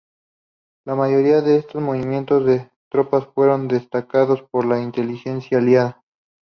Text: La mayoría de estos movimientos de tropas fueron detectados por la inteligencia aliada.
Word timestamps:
La 0.83 0.95
mayoría 0.95 1.41
de 1.41 1.57
estos 1.57 1.79
movimientos 1.79 2.43
de 2.43 2.71
tropas 2.89 3.27
fueron 3.35 3.67
detectados 3.67 4.41
por 4.41 4.65
la 4.65 4.81
inteligencia 4.81 5.59
aliada. 5.59 6.01